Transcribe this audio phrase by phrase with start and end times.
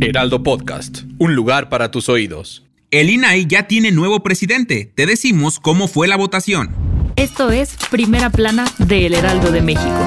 [0.00, 2.64] Heraldo Podcast, un lugar para tus oídos.
[2.90, 4.92] El INAI ya tiene nuevo presidente.
[4.94, 6.74] Te decimos cómo fue la votación.
[7.16, 10.06] Esto es Primera Plana de El Heraldo de México.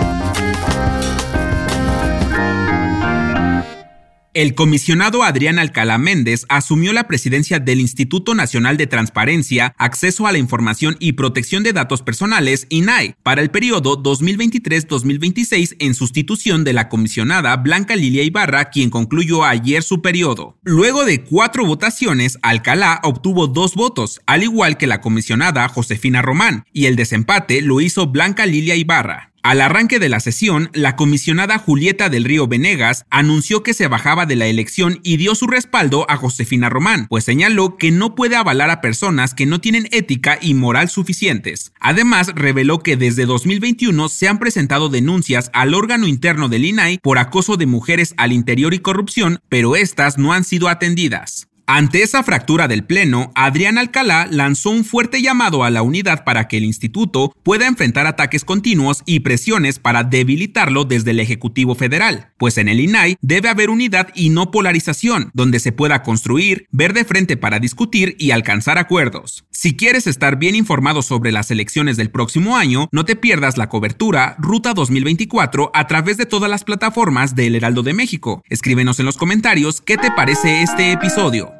[4.38, 10.32] El comisionado Adrián Alcalá Méndez asumió la presidencia del Instituto Nacional de Transparencia, Acceso a
[10.32, 16.73] la Información y Protección de Datos Personales, INAI, para el periodo 2023-2026 en sustitución de
[16.73, 20.59] la comisionada Blanca Lilia Ibarra, quien concluyó ayer su periodo.
[20.61, 26.64] Luego de cuatro votaciones, Alcalá obtuvo dos votos, al igual que la comisionada Josefina Román,
[26.72, 29.31] y el desempate lo hizo Blanca Lilia Ibarra.
[29.48, 34.26] Al arranque de la sesión, la comisionada Julieta del Río Venegas anunció que se bajaba
[34.26, 38.36] de la elección y dio su respaldo a Josefina Román, pues señaló que no puede
[38.36, 41.72] avalar a personas que no tienen ética y moral suficientes.
[41.80, 47.17] Además, reveló que desde 2021 se han presentado denuncias al órgano interno del INAI por
[47.17, 51.48] acoso de mujeres al interior y corrupción, pero estas no han sido atendidas.
[51.70, 56.48] Ante esa fractura del Pleno, Adrián Alcalá lanzó un fuerte llamado a la unidad para
[56.48, 62.30] que el instituto pueda enfrentar ataques continuos y presiones para debilitarlo desde el Ejecutivo Federal,
[62.38, 66.94] pues en el INAI debe haber unidad y no polarización, donde se pueda construir, ver
[66.94, 69.44] de frente para discutir y alcanzar acuerdos.
[69.52, 73.68] Si quieres estar bien informado sobre las elecciones del próximo año, no te pierdas la
[73.68, 78.42] cobertura Ruta 2024 a través de todas las plataformas del Heraldo de México.
[78.48, 81.56] Escríbenos en los comentarios qué te parece este episodio.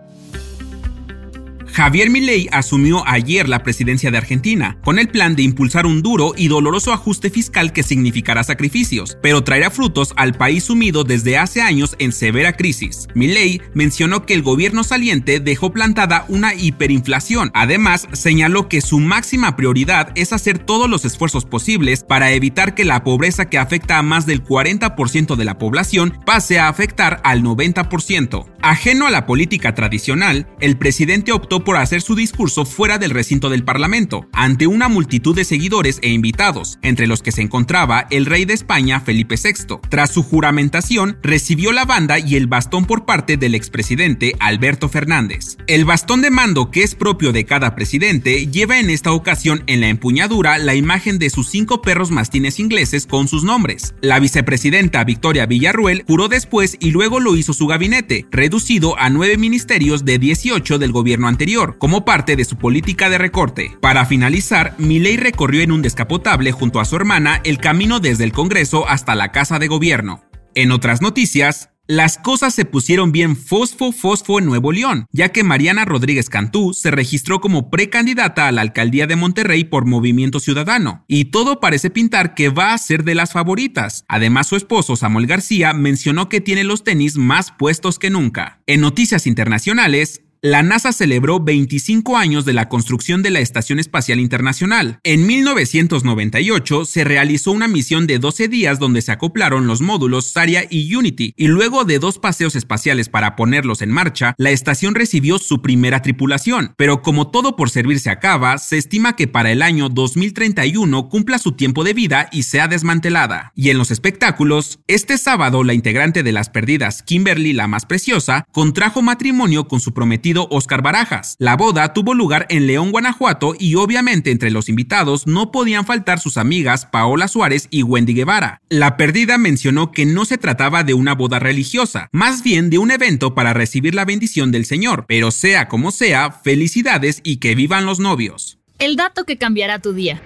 [1.78, 6.33] Javier Milei asumió ayer la presidencia de Argentina, con el plan de impulsar un duro
[6.36, 11.61] y doloroso ajuste fiscal que significará sacrificios, pero traerá frutos al país sumido desde hace
[11.61, 13.08] años en severa crisis.
[13.14, 17.52] Milei mencionó que el gobierno saliente dejó plantada una hiperinflación.
[17.54, 22.86] Además, señaló que su máxima prioridad es hacer todos los esfuerzos posibles para evitar que
[22.86, 27.43] la pobreza que afecta a más del 40% de la población pase a afectar al
[27.43, 28.48] 90%.
[28.64, 33.50] Ajeno a la política tradicional, el presidente optó por hacer su discurso fuera del recinto
[33.50, 38.26] del Parlamento, ante una multitud de seguidores e invitados, entre los que se encontraba el
[38.26, 39.76] rey de España Felipe VI.
[39.89, 45.58] Tras su juramentación, recibió la banda y el bastón por parte del expresidente Alberto Fernández.
[45.67, 49.82] El bastón de mando que es propio de cada presidente lleva en esta ocasión en
[49.82, 53.94] la empuñadura la imagen de sus cinco perros mastines ingleses con sus nombres.
[53.99, 59.38] La vicepresidenta Victoria Villarruel juró después y luego lo hizo su gabinete, reducido a nueve
[59.38, 63.76] ministerios de 18 del gobierno anterior como parte de su política de recorte.
[63.82, 68.32] Para finalizar, Milei recorrió en un descapotable junto a su hermana el camino desde el
[68.32, 70.22] Congreso hasta la Casa de Gobierno.
[70.54, 75.46] En otras noticias, las cosas se pusieron bien fosfo fosfo en Nuevo León, ya que
[75.46, 81.06] Mariana Rodríguez Cantú se registró como precandidata a la alcaldía de Monterrey por Movimiento Ciudadano,
[81.08, 84.04] y todo parece pintar que va a ser de las favoritas.
[84.10, 88.62] Además, su esposo Samuel García mencionó que tiene los tenis más puestos que nunca.
[88.67, 94.20] En noticias internacionales, la NASA celebró 25 años de la construcción de la Estación Espacial
[94.20, 94.99] Internacional.
[95.03, 100.65] En 1998 se realizó una misión de 12 días donde se acoplaron los módulos Saria
[100.70, 105.39] y Unity, y luego de dos paseos espaciales para ponerlos en marcha, la estación recibió
[105.39, 106.73] su primera tripulación.
[106.77, 111.54] Pero como todo por servirse acaba, se estima que para el año 2031 cumpla su
[111.54, 113.52] tiempo de vida y sea desmantelada.
[113.55, 118.45] Y en los espectáculos, este sábado la integrante de las perdidas, Kimberly la más preciosa,
[118.52, 121.36] contrajo matrimonio con su prometido Oscar Barajas.
[121.39, 126.20] La boda tuvo lugar en León, Guanajuato y obviamente entre los invitados no podían faltar
[126.20, 128.62] sus amigas Paola Suárez y Wendy Guevara.
[128.69, 132.92] La perdida mencionó que no se trataba de una boda religiosa, más bien de un
[132.92, 137.86] evento para recibir la bendición del Señor, pero sea como sea, felicidades y que vivan
[137.86, 138.57] los novios.
[138.80, 140.22] El dato que cambiará tu día.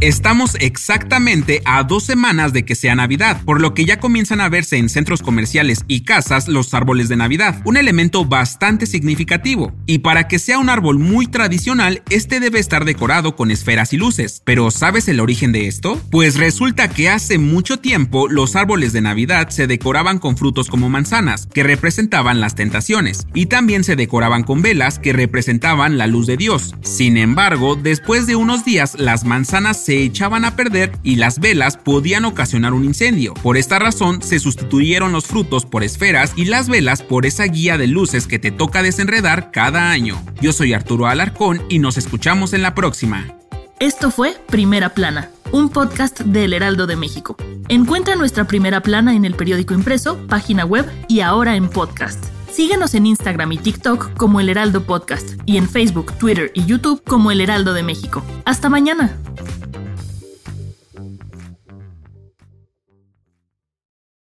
[0.00, 4.48] Estamos exactamente a dos semanas de que sea Navidad, por lo que ya comienzan a
[4.48, 9.74] verse en centros comerciales y casas los árboles de Navidad, un elemento bastante significativo.
[9.84, 13.98] Y para que sea un árbol muy tradicional, este debe estar decorado con esferas y
[13.98, 14.40] luces.
[14.46, 16.00] Pero ¿sabes el origen de esto?
[16.10, 20.88] Pues resulta que hace mucho tiempo los árboles de Navidad se decoraban con frutos como
[20.88, 26.26] manzanas, que representaban las tentaciones, y también se decoraban con velas que representaban la luz
[26.26, 26.74] de Dios.
[26.80, 31.40] Sin embargo, después de unos días las manzanas se se echaban a perder y las
[31.40, 33.34] velas podían ocasionar un incendio.
[33.34, 37.76] Por esta razón se sustituyeron los frutos por esferas y las velas por esa guía
[37.76, 40.22] de luces que te toca desenredar cada año.
[40.40, 43.34] Yo soy Arturo Alarcón y nos escuchamos en la próxima.
[43.80, 47.36] Esto fue Primera Plana, un podcast del Heraldo de México.
[47.66, 52.24] Encuentra nuestra Primera Plana en el periódico impreso, página web y ahora en podcast.
[52.52, 57.02] Síguenos en Instagram y TikTok como El Heraldo Podcast y en Facebook, Twitter y YouTube
[57.02, 58.22] como El Heraldo de México.
[58.44, 59.16] Hasta mañana.